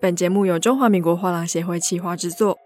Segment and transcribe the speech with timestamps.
[0.00, 2.56] 本节目由中华民国画廊协会企划制作。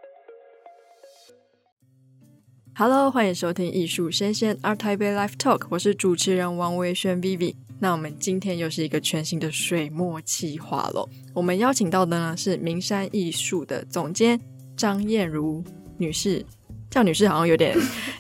[2.77, 7.55] Hello，欢迎收听艺术声鲜 ART TAIPEI Live Talk，我是主持人王维轩 Vivi。
[7.79, 11.09] 那我们今天又是一个全新的水墨企划喽。
[11.33, 14.39] 我们邀请到的呢是名山艺术的总监
[14.77, 15.65] 张燕如
[15.97, 16.45] 女士，
[16.91, 17.75] 叫女士好像有点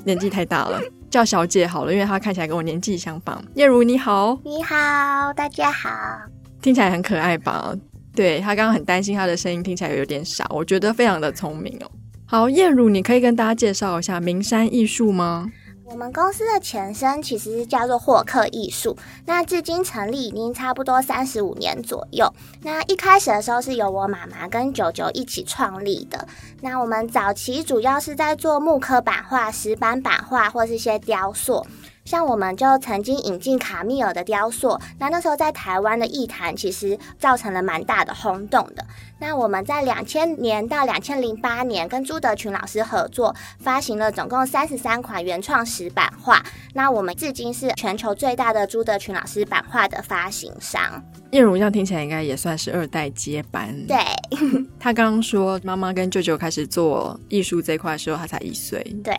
[0.06, 3.44] 年纪太大了， 叫小姐好了，因为她看起来跟我年纪相仿。
[3.56, 5.90] 彦如你好，你好，大家好，
[6.62, 7.76] 听起来很可爱吧？
[8.14, 11.90] 对，他刚刚很担心他的声音听起来有点傻，我觉得非常的聪明哦。
[12.26, 15.50] 好，彦如，你可以跟大家介绍一下名山艺术吗？
[15.84, 18.96] 我们公司的前身其实是叫做霍克艺术，
[19.26, 22.32] 那至今成立已经差不多三十五年左右。
[22.62, 26.26] 那一开始的时候是由我妈妈跟舅舅一起创立的。
[26.62, 31.66] 那我们早期主要是在做木刻版画、石板版画或是一些雕塑。
[32.04, 38.84] 像我们就曾经引进卡米尔的雕塑，那那时候在台湾的艺坛其实造成了蛮大的轰动的。
[39.18, 46.42] 那我们在两千年到两千零八年跟朱德群老师合作，发行了总共三十三款原创石版画。
[46.74, 51.02] 那我们至今是全球最大的朱德群老师版画的发行商。
[51.32, 53.74] 彦如这样听起来应该也算是二代接班。
[53.86, 53.96] 对，
[54.78, 58.82] 他刚刚说妈妈跟舅舅开始做艺术这一块的时候，他才一岁。
[59.02, 59.18] 对，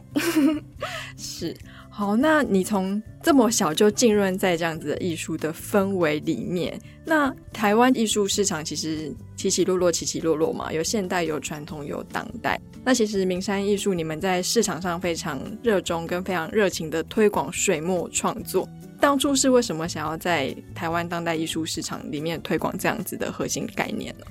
[1.17, 1.55] 是。
[1.95, 12.59] 好，那你从这么小就浸润在这样子的艺术的氛围里面，那台湾艺术市场其实起起落落，起起落落嘛，有现代，有传统，有当代。
[12.83, 18.67] 那其实名山艺术，你们在市场上非常热衷跟非常热情的推广水墨创作，
[19.03, 24.25] 当初是为什么想要在台湾当代艺术市场里面推广这样子的核心概念呢？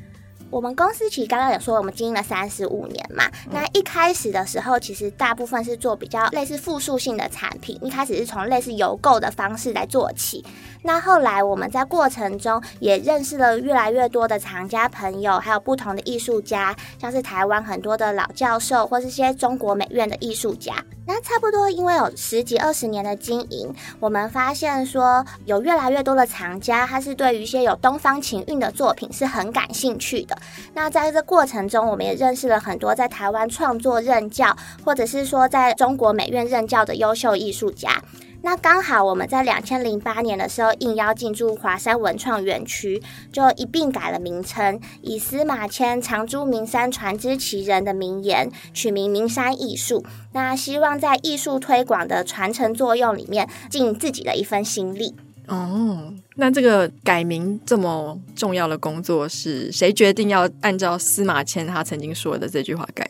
[0.49, 3.31] 我们公司其实刚刚有说，我们经营了三十五年嘛。
[3.51, 10.43] 那一开始的时候，其实大部分是做比较类似复数性的产品，一开始是从类似邮购的方式来做起。
[10.83, 20.75] 那后来我们在过程中也认识了越来越多的藏家朋友，还有不同的艺术家，像是台湾很多的老教授，或是些中国美院的艺术家。
[21.05, 30.37] 那差不多因为有十几二十年的经营，我们发现说有越来越多的藏家，他是对于一些有东方情韵的作品是很感兴趣的。
[30.75, 38.01] 那在这过程中，我们也认识了很多在台湾创作任教，或者是说在中国美院任教的优秀艺术家。
[38.45, 43.01] 那刚好我们在两千零八年的时候应邀进驻华山文创园区，
[43.33, 50.05] 就一并改了名称，以司马迁“长诸名山，传之其人”的名言取名名山艺术。
[50.33, 55.15] 那希望在艺术推广的传承作用里面尽自己的一份心力。
[55.47, 63.09] 哦，那这个改名这么重要的工作是谁决定要按照司马迁他曾经说的这句话改？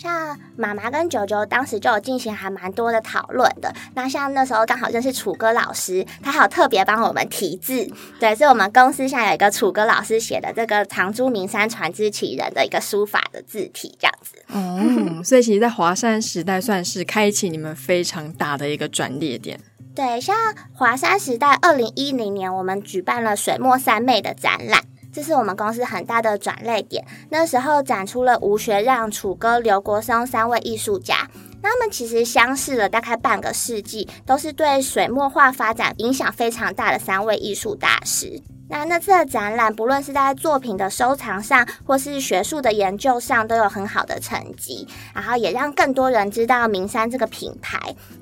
[0.00, 3.70] 像妈妈跟九九当时就有进行还蛮多的讨论的。
[3.94, 7.86] 那像那时候刚好认识楚歌老师，他还有特别帮我们题字。
[8.18, 14.42] 对，所以我们公司现在有一个楚歌老师写的这个“藏诸名山，传之其人”的一个书法的字体，这样子。
[14.48, 19.60] 哦，所以其实，在华山时代算是开启你们非常大的一个转捩点。
[19.94, 20.34] 对，像
[20.72, 24.80] 华山时代，二零一零年我们举办了水墨三昧的展览，
[25.12, 27.04] 这是我们公司很大的转捩点。
[27.30, 31.28] 那时候展出了吴学让、楚歌、刘国松三位艺术家，
[31.62, 38.40] 他们其实相识了大概半个世纪，都是对水墨画发展影响非常大的三位艺术大师。
[38.70, 47.78] 那那次的展览，不论是在作品的收藏上，或是学术的研究上，都有很好的成绩，然后也让更多人知道名山这个品牌，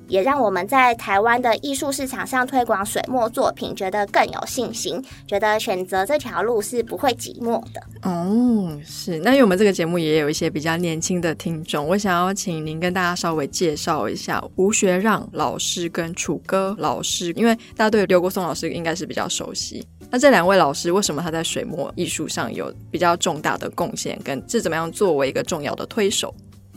[0.07, 7.83] 也让我们在台湾的艺术市场上推广水墨作品，觉得更有信心，觉得选择这条路是不会寂寞的。
[8.09, 9.19] 哦，是。
[9.19, 19.87] 那因为我们这个节目也有一些比较年轻的听众，我想要请您跟大家稍微介绍一下吴学让老师跟楚歌老师，因为大家对刘国松老师应该是比较熟悉。
[20.11, 26.35] 那这两位老师为什么他在水墨艺术上有比较重大的贡献，跟是怎么样作为一个重要的推手？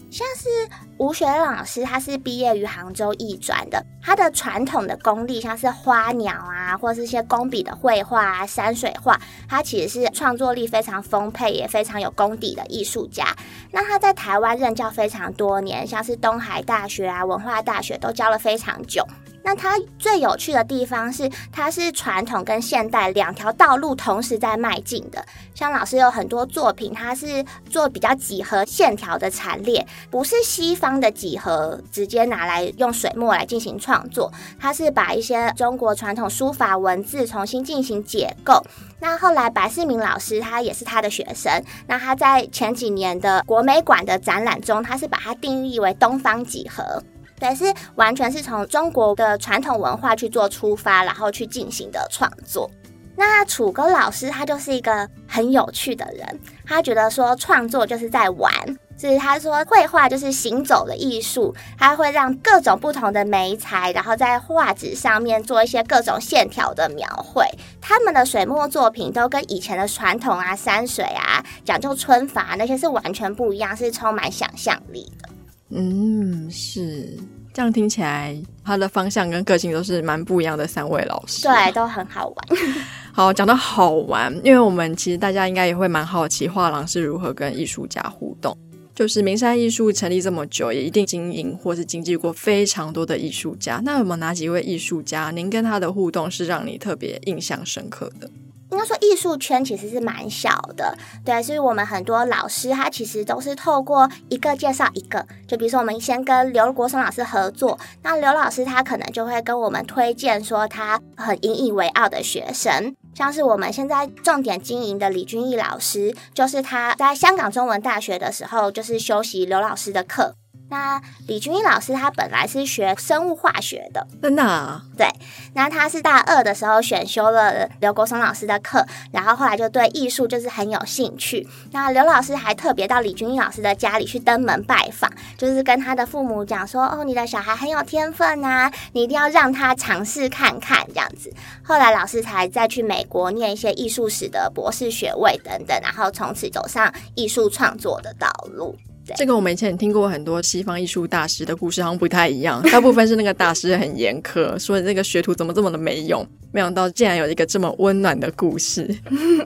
[0.10, 0.50] 像是
[0.98, 9.18] 吴学让老师，他是毕业于杭州艺专的，他的传统的功力像是花鸟啊，或是一些工笔的绘画啊、山水画，
[9.48, 13.34] 他其实是创作力非常丰沛，也非常有功底的艺术家。
[13.72, 19.08] 那他在台湾任教非常多年，像是东海大学啊、文化大学都教了非常久。
[19.44, 25.26] 那他最有趣的地方是，他是传统跟现代两条道路同时在迈进的。
[25.54, 38.64] 像老师有很多作品，他是做比较几何线条的陈列，不是西方的几何直接拿来用水墨来进行创作，他是把一些中国传统书法文字重新进行解构。
[39.00, 47.04] 那后来白世明老师他也是他的学生，那他在前几年的国美馆的展览中，他是把它定义为东方几何。
[47.42, 47.66] 对，是
[47.96, 52.70] 完全是从中国的传统文化去做出发，然后去进行的创作。
[53.16, 58.52] 那楚歌老师他就是一个很有趣的人，他觉得说创作就是在玩，
[58.96, 67.44] 所以他说绘画就是行走的艺术，他会让各种不同的媒材，然后在画纸上面做一些各种线条的描绘。
[67.82, 75.30] 他们的水墨作品都跟以前的传统啊山水啊讲究皴法那些是完全不一样，是充满想象力的。
[75.72, 77.18] 嗯，是。
[77.54, 82.60] 这样听起来，他的方向跟个性都是蛮不一样的三位老师，对，都很好玩。
[83.12, 88.58] 好，讲到好玩，因为我们其实大家应该也会蛮好奇，画廊是如何跟艺术家互动。
[88.96, 93.82] 就是名山艺术成立这么久，也一定经营或是经纪过非常多的艺术家。
[93.84, 98.30] 那有没有哪几位艺术家，您跟他的互动是让你特别印象深刻的？
[98.72, 120.36] 应该说，艺术圈其实是蛮小的，对，所以我们很多老师他其实都是透过一个介绍一个，就比如说我们先跟刘国松老师合作，那刘老师他可能就会跟我们推荐说他很引以为傲的学生，像是我们现在重点经营的李君毅老师，就是他在香港中文大学的时候就是修习刘老师的课。
[120.72, 124.82] 那李君英老师他本来是学生物化学的，真的啊？
[124.98, 125.06] 对，
[125.54, 131.46] 那他是大二的时候选修了刘国松老师的课，然后后来就对艺术就是很有兴趣。
[131.74, 148.78] 那刘老师还特别到李君英老师的家里去登门拜访，就是跟他的父母讲说：“哦，你的小孩很有天分啊，你一定要让他尝试看看这样子。”后来老师才再去美国念一些艺术史的博士学位等等，然后从此走上艺术创作的道路。
[149.16, 152.62] 这个我们以前听过很多西方艺术大师的故事，好像不太一样。
[152.72, 156.26] 大部分是那个大师很严苛，说这个学徒怎么这么的没用。
[156.52, 158.96] 没想到竟然有一个这么温暖的故事。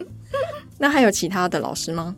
[0.78, 2.16] 那还有其他的老师吗？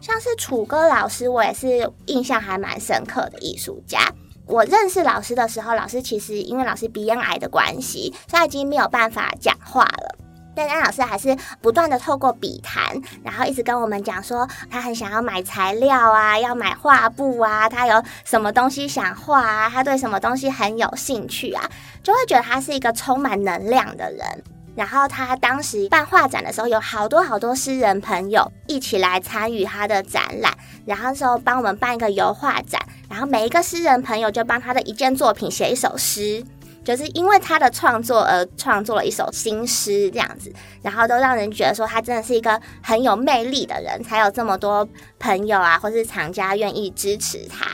[0.00, 4.12] 像是楚歌老师，我也是印象还蛮深刻的艺术家。
[4.46, 10.18] 我认识老师的时候，老师其实因为老师鼻咽癌的关系，所以他已经没有办法讲话了。
[10.54, 21.68] 但安老师还是不断的透过笔谈，然后一直跟我们讲说，他很想要买材料啊，要买画布啊，他有什么东西想画啊，他对什么东西很有兴趣啊，
[22.02, 24.44] 就会觉得他是一个充满能量的人。
[24.76, 30.52] 然后他当时办画展的时候，有好多好多诗人朋友一起来参与他的展览，
[30.84, 36.44] 然后说帮我们办一个油画展，然后每一个诗人朋友就帮他的一件作品写一首诗。
[36.84, 40.52] 就是因为他的创作而创作了一首新诗，这样子，
[40.82, 44.86] 然后都让人觉得说他真的是一个很有魅力的人，才有这么多
[45.18, 47.66] 朋友啊，或是藏家愿意支持他。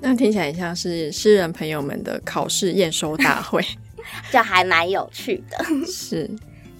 [0.00, 3.64] 那听起来像是诗人朋友们的考试验收大会，
[4.30, 5.64] 就还蛮有趣的。
[5.90, 6.30] 是。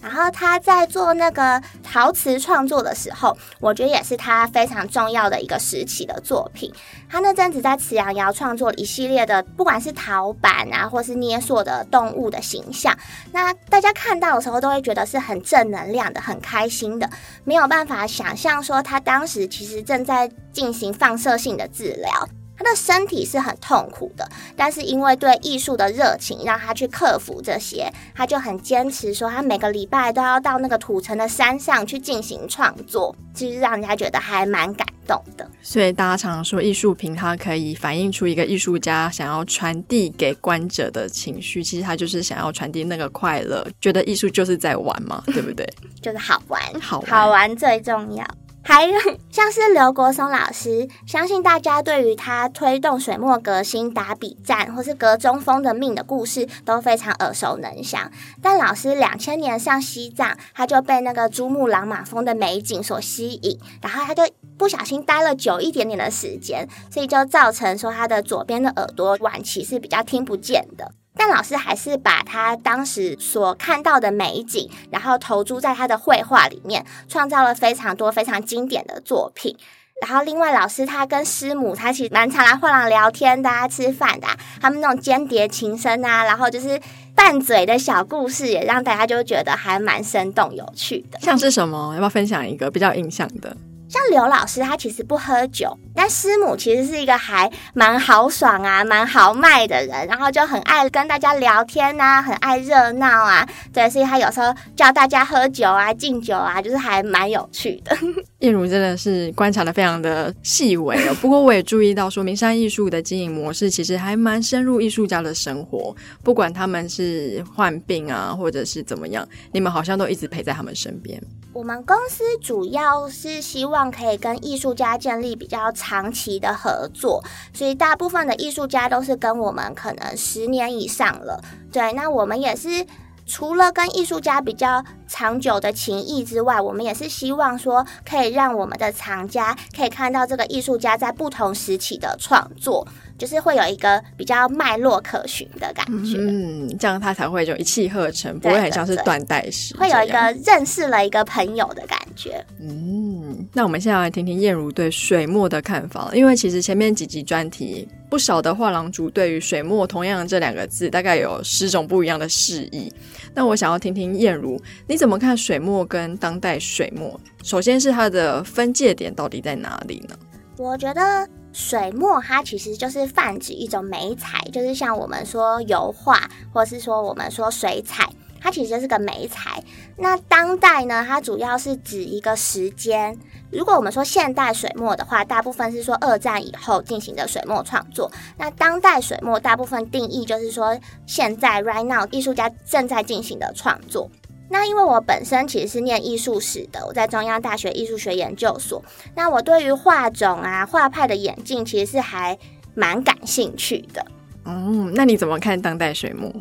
[0.02, 6.72] 然后他在做那个陶瓷创作的时候，我觉得也是他非常重要的一个时期的作品。
[7.08, 12.96] 他那阵子在慈阳窑创作一系列的，不管是陶板啊，或是捏塑的动物的形象，
[13.32, 17.08] 那大家看到的时候都会觉得是很正能量的，很开心的，
[17.44, 22.28] 没有办法想象说他当时其实正在进行放射性的治疗。
[22.60, 35.50] 他的身体是很痛苦的，但是因为对艺术的热情，让他去克服这些，他就很坚持说，他每个礼拜都要到那个土城的山上去进行创作，其实让人家觉得还蛮感动的。
[35.62, 45.66] 所以大家常常说，艺术品它可以反映出一个艺术家想要传递给观者的情绪，其实他就是想要传递那个快乐，觉得艺术就是在玩嘛，对不对？
[46.02, 48.22] 就是好玩，好玩，好玩最重要。
[48.62, 48.92] 还有
[49.30, 58.10] 像是刘国松老师，相信大家对于他推动水墨革新、打笔战或是革中锋的命的故事都非常耳熟能详。
[58.40, 64.22] 但老师两千年上西藏，他就被那个珠穆朗玛峰的美景所吸引，然后他就
[64.56, 70.92] 不小心待了久一点点的时间，所以就造成说他的左边的耳朵晚期是比较听不见的。
[71.16, 79.56] 但老师还是把他当时所看到的美景，然后投注在他的绘画里面，创造了非常多非常经典的作品。
[80.00, 86.80] 然后另外，老师他跟师母，他其实蛮常来画廊聊天的啊，吃饭的啊，他们那种间谍情深啊，然后就是
[87.14, 91.18] 拌嘴的小故事，也让大家就觉得还蛮生动有趣的。
[91.20, 91.92] 像是什么？
[91.92, 93.54] 要不要分享一个比较印象的？
[93.90, 107.96] 像刘老师，他其实不喝酒，但师母其实是一个还蛮豪爽啊、蛮豪迈的人，然后就很爱跟大家聊天啊，很爱热闹啊，对，所以他有时候叫大家喝酒啊、敬酒啊，就是还蛮有趣的。
[108.40, 121.20] 彦如真的是观察的非常的细微哦，不过我也注意到说，名山艺术的经营模式其实还蛮深入艺术家的生活，不管他们是患病啊，或者是怎么样，你们好像都一直陪在他们身边。
[121.52, 131.42] 我们公司主要是希望可以跟艺术家建立比较长期的合作，所以大部分的艺术家都是跟我们可能十年以上了。
[131.72, 132.86] 对，那我们也是
[133.26, 142.86] 除了跟艺术家比较长久的情谊之外，我们也是希望说，可以让我们的藏家可以看到这个艺术家在不同时期的创作，
[143.20, 146.16] 就是会有一个比较脉络可循的感觉。
[146.18, 152.42] 嗯，这样他才会就一气呵成，不会很像是断代史，会有一个认识了一个朋友的感觉。
[152.58, 162.90] 嗯，那我们现在来听听燕如对水墨的看法，因为其实前面几集专题不少的画廊主对于水墨同样这两个字，大概有十种不一样的释义。
[163.34, 167.20] 那我想要听听燕如，你怎么看水墨跟当代水墨？
[167.42, 170.16] 首先是它的分界点到底在哪里呢？
[170.56, 178.08] 我觉得水墨它其实就是泛指一种媒材，就是像我们说油画，或是说我们说水彩，
[178.40, 179.62] 它其实是个媒材。
[179.96, 183.18] 那当代呢，它主要是指一个时间。
[183.50, 188.10] 如果我们说现代水墨的话，大部分是说二战以后进行的水墨创作。
[188.38, 194.08] 那当代水墨大部分定义就是说现在 right now 艺术家正在进行的创作。
[194.52, 198.84] 那因为我本身其实是念艺术史的，我在中央大学艺术学研究所。
[199.14, 202.36] 那我对于画种啊、画派的演进，其实是还
[202.74, 204.04] 蛮感兴趣的。
[204.44, 206.32] 嗯，那你怎么看当代水墨？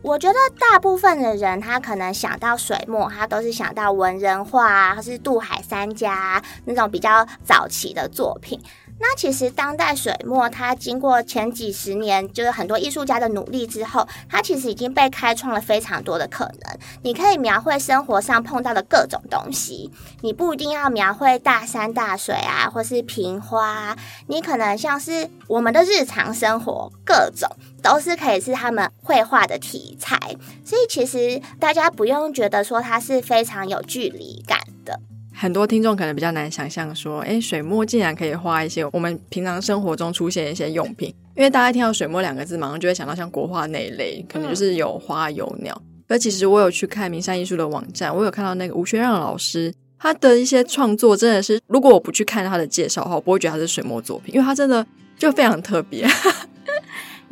[0.00, 8.58] 我觉得大部分的人，他可能想到水墨，他都是想到文人画啊，或是渡海三家啊，那种比较早期的作品。
[8.98, 16.78] 那其实当代水墨，它经过前几十年，就是很多艺术家的努力之后，它其实已经被开创了非常多的可能。
[17.02, 23.96] 你可以描绘生活上碰到的各种东西，你不一定要描绘大山大水啊，或是瓶花，
[24.28, 27.48] 你可能像是我们的日常生活，各种
[27.82, 30.16] 都是可以是他们绘画的题材。
[30.64, 35.00] 所以其实大家不用觉得说它是非常有距离感的。
[35.34, 45.80] 很多听众可能比较难想象，说，哎，水墨竟然可以画一些我们平常生活中出现一些用品，因为大家听到水墨两个字，马上就会想到像国画那一类，可能就是有花有鸟。
[46.08, 54.86] 而其实我有去看名山艺术的网站，我有看到那个吴学让老师他的一些创作，真的是如果我不去看他的介绍的话，我不会觉得他是水墨作品，因为他真的
[55.16, 56.06] 就非常特别。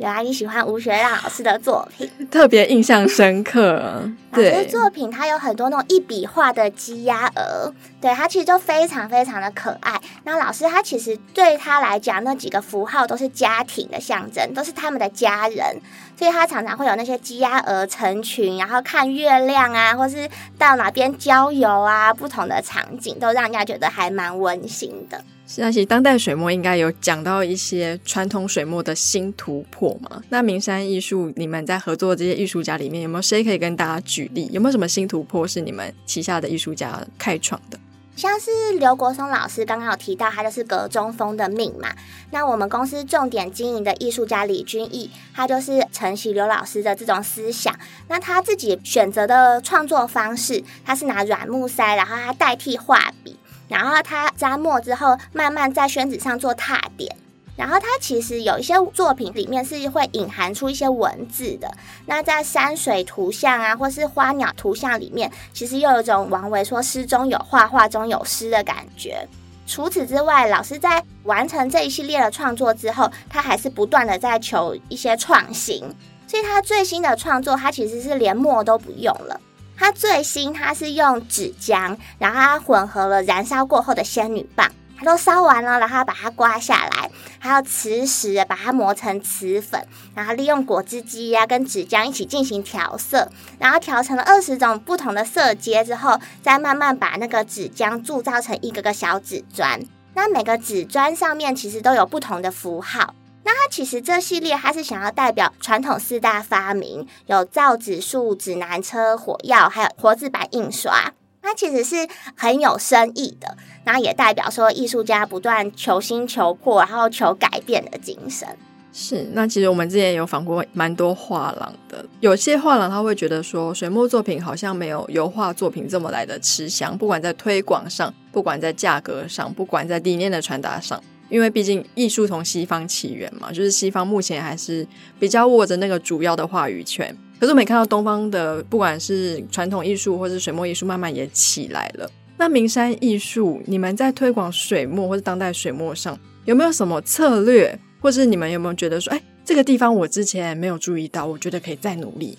[0.01, 4.01] 有啊，你喜欢吴学亮老师的作品，特别印象深刻。
[4.33, 10.01] 对， 老师的作品它有很多那种一笔画的鸡鸭鹅，对，他其实就非常非常的可爱。
[10.23, 15.79] 那老师他其实对他来讲，那几个符号都是家庭的象征，都是他们的家人，
[16.17, 20.27] 所以他常常会有那些鸡鸭鹅成群，然后看月亮啊，或是
[20.57, 25.23] 到哪边郊游啊，不同的场景都让人家觉得还蛮温馨的。
[25.53, 30.23] 是啊，其实当代水墨应该有讲到一些传统水墨的新突破嘛。
[30.29, 34.47] 那名山艺术，你们在合作的这些艺术家里面，有没有谁可以跟大家举例？
[34.53, 37.77] 有没有什么新突破是你们旗下的艺术家开创的？
[38.15, 41.89] 像是刘国松老师刚刚有提到，他就是格中风的命嘛。
[42.29, 47.77] 那我们公司重点经营的艺术家李君毅，他就是承袭刘老师的这种思想。
[48.07, 53.35] 那他自己选择的创作方式，他是拿软木塞，然后他代替画笔。
[53.71, 57.15] 然后他沾墨之后，慢慢在宣纸上做拓点。
[57.55, 61.71] 然后他其实有一些作品里面是会隐含出一些文字的。
[62.05, 69.25] 那在山水图像啊，或是花鸟图像里面，其实又有一种王维说“诗中有画，画中有诗”的感觉。
[69.65, 75.79] 除此之外，老师在完成这一系列的创作之后，他还是不断的在求一些创新。
[76.27, 79.39] 所以他最新的创作，他其实是连墨都不用了。
[79.81, 87.09] 它最新，它是用纸浆，然后它混合了燃烧过后的仙女棒，它都烧完了，然后把它刮下来，
[87.39, 89.83] 还有磁石把它磨成磁粉，
[90.13, 99.81] 然后利用果汁机啊跟纸浆一起进行调色，然后调成了二十种不同的色阶之后，再慢慢把那个纸浆铸造成一个个小纸砖，
[100.13, 103.15] 那每个纸砖上面其实都有不同的符号。
[103.51, 111.11] 那它其实这系列它是想要代表传统四大发明，有造纸术、指南车、火药，还有活字版印刷。
[111.41, 118.47] 它其实是很有深意的，那也代表说艺术家不断求新求破，然后求改变的精神。
[118.93, 131.03] 是，那其实我们之前有访过蛮多画廊的，有些画廊他会觉得说，水墨作品好像没有油画作品这么来的吃香，不管在推广上，不管在价格上，不管在理念的传达上。
[131.31, 134.85] 因为毕竟艺术从西方起源嘛，就是西方目前还是
[135.17, 137.15] 比较握着那个主要的话语权。
[137.39, 142.07] 可是我们看到东方的，不管是传统艺术或是水墨艺术，慢慢也起来了。
[142.37, 152.37] 那名山艺术，你们在推广水墨或是当代水墨上，有没有什么策略，或是你们有没有觉得说，哎，这个地方我之前没有注意到，我觉得可以再努力？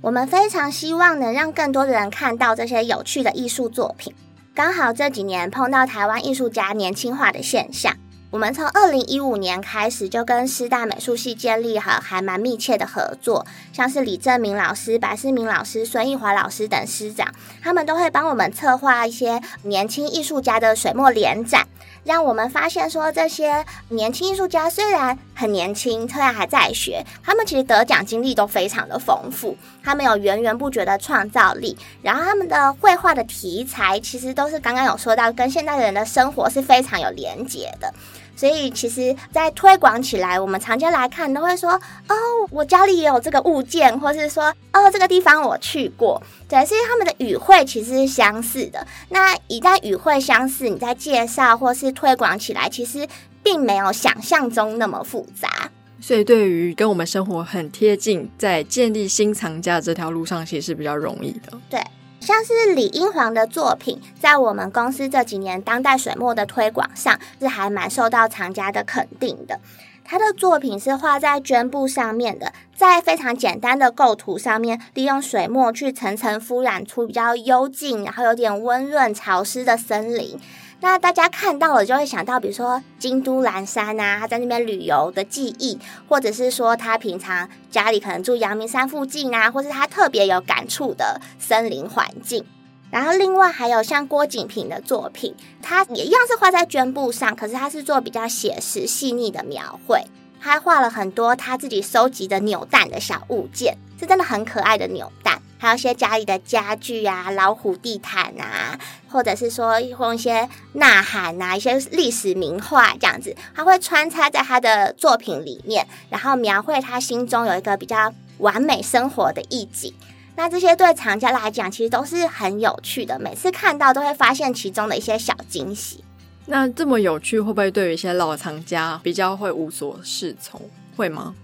[0.00, 4.14] 我们非常希望能让更多的人看到这些有趣的艺术作品。
[4.54, 7.94] 刚好这几年碰到台湾艺术家年轻化的现象。
[8.30, 17.26] 我们从二零一五年开始就跟师大美术系建立好还蛮密切的合作，像是李正明老师、白思明老师、孙艺华老师等师长，
[17.60, 21.66] 他们都会帮我们策划一些年轻艺术家的水墨联展，
[22.04, 37.92] 让我们发现说，这些年轻艺术家虽然很年轻，虽然还在学，他们其实得奖经历都非常的丰富，他们有源源不绝的创造力，然后他们的绘画的题材其实都是刚刚有说到，跟现代人的生活是非常有连结的。
[38.40, 41.72] 所以，其实，在推广起来，我们常见来看都会说
[42.08, 42.14] ：“哦，
[42.50, 48.86] 我家里也有这个物件，或是说，哦，这个地方我去过。”对，所以他们的语汇其实是相似的。
[49.10, 53.06] 那一旦语汇相似，你在介绍或是推广起来，其实
[53.42, 55.70] 并没有想象中那么复杂。
[56.00, 61.52] 所以，对于跟我们生活很贴近，在建立新藏家这条路上，其实是比较容易的。
[61.68, 61.78] 对。
[62.20, 69.58] 像是李英皇的作品，在我们公司这几年当代水墨的推广上，是还蛮受到藏家的肯定的。
[70.04, 80.38] 他的作品是画在绢布上面的，在非常简单的构图上面，利用水墨去层层敷染出比较幽静，然后有点温润潮湿的森林。
[80.82, 92.44] 那大家看到了就会想到，比如说京都岚山啊，他在那边旅游的记忆，或者是说他平常家里可能住阳明山附近啊，或是他特别有感触的森林环境。
[92.90, 100.02] 然后另外还有像郭景平的作品，他也一样是画在绢布上，可是他是做比较写实细腻的描绘，
[100.40, 105.12] 他画了很多他自己收集的扭蛋的小物件，是真的很可爱的扭。
[105.60, 119.92] 还有一些家里的家具啊，老虎地毯啊，或者是说用一些呐喊啊，一些历史名画这样子，他会穿插在他的作品里面，然后描绘他心中有一个比较完美生活的意境。
[120.36, 126.02] 那这些对藏家来讲，其实都是很有趣的，每次看到都会发现其中的一些小惊喜。
[126.46, 130.58] 那这么有趣，会不会对于一些老藏家比较会无所适从？
[130.96, 131.34] 会吗？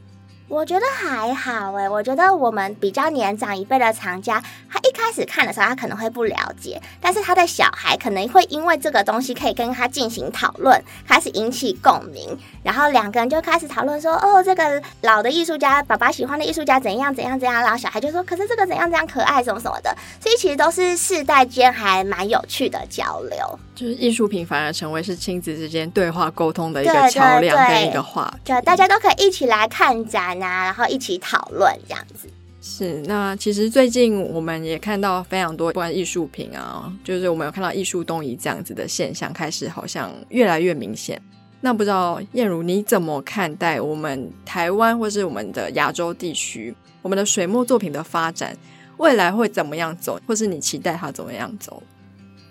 [0.48, 30.64] 我觉得还好诶，我觉得我们比较年长一辈的藏家，他一开始看的时候，他可能会不了解，但是他的小孩可能会因为这个东西可以跟他进行讨论，开始引起共鸣，然后两个人就开始讨论说，哦，这个老的艺术家，爸爸喜欢的艺术家怎样怎样怎样，然后小孩就说，可是这个怎样怎样可爱，什么什么的，所以其实都是世代间还蛮有趣的交流，就是艺术品反而成为是亲子之间对话沟通的一个桥梁跟一个话题，对，大家都可以一起来看展啊。
[30.64, 32.26] 然后一起讨论这样子。
[32.62, 41.20] 是，那其实最近我们也看到非常多关于艺术品啊，就是我们有看到艺术东移这样子的现象，开始好像越来越明显。
[41.60, 48.56] 那不知道燕如你怎么看待我们台湾或是我们的亚洲地区，我们的水墨作品的发展，
[48.96, 51.82] 未来会怎么样走，或是你期待它怎么样走？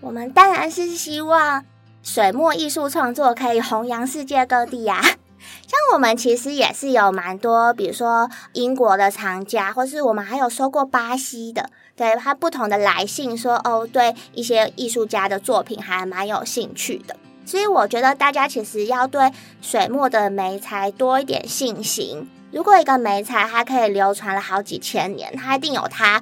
[0.05, 1.65] 我们当然是希望
[2.03, 5.01] 水墨艺术创作可以弘扬世界各地呀、啊。
[5.65, 17.15] 像我们其实也是有蛮多，比如说英国的藏家，或是我们还有收过巴西的，对，他不同的来信说，哦，对一些艺术家的作品还蛮有兴趣的。
[17.43, 22.29] 所以我觉得大家其实要对水墨的媒材多一点信心。
[22.51, 26.21] 如果一个媒材它可以流传了好几千年，它一定有它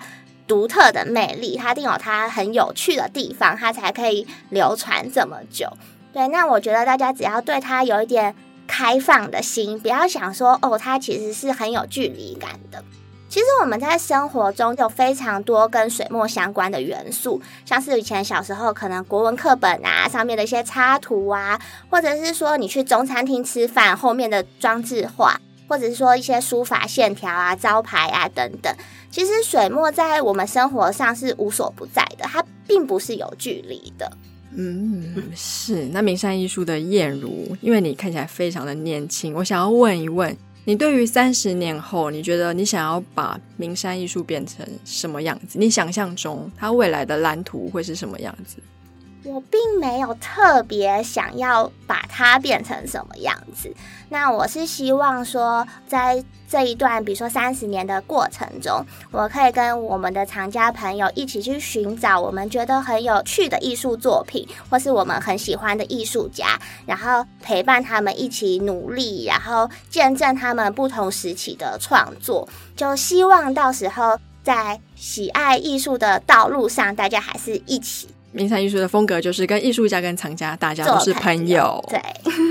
[0.54, 5.68] 独特的魅力，它一定有它很有趣的地方，它才可以流传这么久。
[6.14, 8.36] 对，那我觉得大家只要对它有一点。
[8.66, 12.82] 开放的心，不要想说哦，它其实是很有距离感的。
[13.28, 25.38] 其实我们在生活中有非常多跟水墨相关的元素，像是以前小时候可能国文课本啊上面的一些插图啊，或者是说你去中餐厅吃饭后面的装置画，
[25.68, 28.74] 或者是说一些书法线条啊、招牌啊等等。
[29.14, 34.12] 其实水墨在我们生活上是无所不在的，它并不是有距离的。
[34.56, 35.86] 嗯，是。
[35.90, 45.60] 那名山艺术的燕如，因为你看起来非常的年轻，我想要问一问你，对于三十年后，你觉得你想要把名山艺术变成什么样子？
[45.60, 48.58] 你想象中它未来的蓝图会是什么样子？
[49.26, 53.74] 我并没有特别想要把它变成什么样子。
[54.10, 72.48] 那我是希望说，在这一段，比如说三十年的过程中，我可以跟我们的藏家朋友一起去寻找我们觉得很有趣的艺术作品，或是我们很喜欢的艺术家，然后陪伴他们一起努力，然后见证他们不同时期的创作。
[72.76, 78.10] 就希望到时候在喜爱艺术的道路上，大家还是一起。
[78.34, 81.84] 名山艺术的风格就是跟艺术家跟藏家，大家都是朋友。
[81.88, 82.02] 对，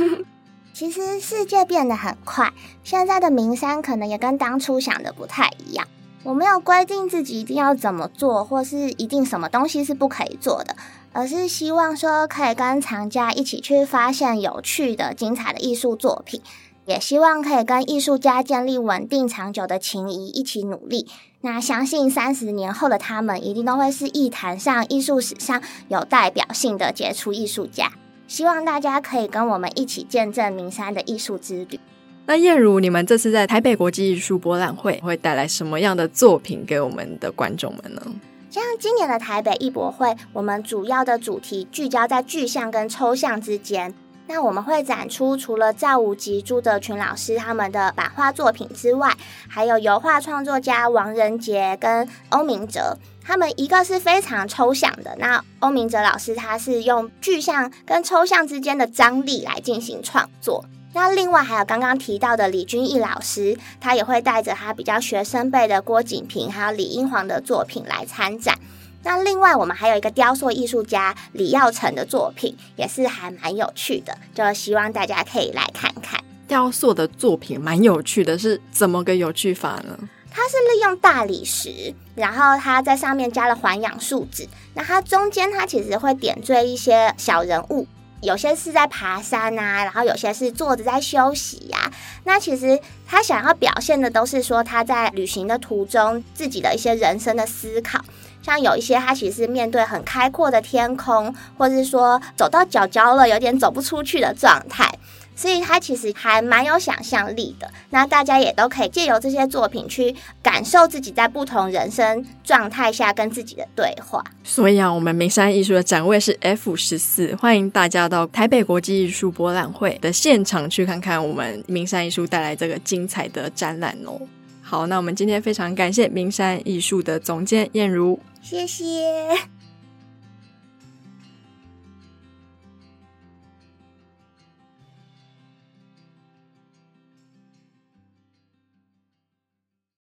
[0.73, 2.51] 其实世界变得很快，
[2.83, 5.87] 现在的名山可能也跟当初想的不太一样。
[6.23, 10.77] 我没有规定自己一定要怎么做，或是一定什么东西是不可以做的。
[11.14, 16.40] 而是希望说可以跟藏家一起去发现有趣的、精彩的艺术作品，
[16.87, 21.07] 也希望可以跟艺术家建立稳定长久的情谊，一起努力。
[21.45, 27.91] 那相信三十年后的他们，一定都会是艺坛上艺术史上有代表性的杰出艺术家。
[28.29, 31.81] 希望大家可以跟我们一起见证名山的艺术之旅。
[32.27, 38.01] 那燕如，你们这次在台北国际艺术博览会会带来什么样的作品给我们的观众们呢？
[38.49, 43.93] 像今年的台北艺博会，我们主要的主题聚焦在具象跟抽象之间。
[44.35, 49.14] 那我们会展出除了赵无极、朱德群老师他们的版画作品之外，
[49.47, 60.64] 还有油画创作家王仁杰跟欧明哲，他们一个是非常抽象的，那欧明哲老师他是用具象跟抽象之间的张力来进行创作。
[60.95, 68.59] 那另外还有刚刚提到的李君毅老师，他也会带着他比较学生辈的郭景平还有李英煌的作品来参展。
[69.05, 76.23] 那另外我们还有一个雕塑艺术家李耀成的作品，也是还蛮有趣的，就希望大家可以来看看。
[76.47, 79.99] 雕塑的作品蛮有趣的，是怎么个有趣法呢？
[80.31, 87.87] 它是利用大理石，然后它在上面加了环氧树脂，那它中间它其实会点缀一些小人物。
[88.23, 91.93] 有些是在爬山啊，然后有些是坐着在休息呀、啊。
[92.23, 98.01] 那其实他想要表现的都是说他在旅行的途中自己的一些人生的思考。
[98.43, 104.93] 像有一些他其实面对很开阔的天空，或者是说走到脚脚了，有点走不出去的状态。
[105.35, 114.23] 所以他其实还蛮有想象力的，那大家也都可以借由这些作品去感受自己在不同人生状态下跟自己的对话。
[114.45, 124.21] 所以啊，我们名山艺术的展位是 F 十四，欢迎大家到台北国际艺术博览会的现场去看看我们名山艺术带来这个精彩的展览哦。
[124.61, 129.53] 好，那我们今天非常感谢名山艺术的总监燕如，谢谢。